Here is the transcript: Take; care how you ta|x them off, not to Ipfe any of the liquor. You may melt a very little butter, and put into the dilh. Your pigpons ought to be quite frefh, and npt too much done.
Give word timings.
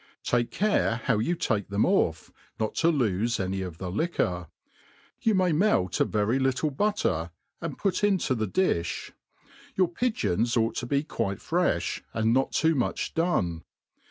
Take; 0.23 0.49
care 0.49 0.95
how 1.03 1.19
you 1.19 1.35
ta|x 1.35 1.67
them 1.67 1.85
off, 1.85 2.31
not 2.59 2.73
to 2.77 2.91
Ipfe 2.91 3.39
any 3.39 3.61
of 3.61 3.77
the 3.77 3.91
liquor. 3.91 4.47
You 5.21 5.35
may 5.35 5.51
melt 5.51 5.99
a 5.99 6.05
very 6.05 6.39
little 6.39 6.71
butter, 6.71 7.29
and 7.61 7.77
put 7.77 8.03
into 8.03 8.33
the 8.33 8.47
dilh. 8.47 9.11
Your 9.75 9.89
pigpons 9.93 10.57
ought 10.57 10.73
to 10.77 10.87
be 10.87 11.03
quite 11.03 11.37
frefh, 11.37 12.01
and 12.15 12.35
npt 12.35 12.49
too 12.51 12.73
much 12.73 13.13
done. 13.13 13.61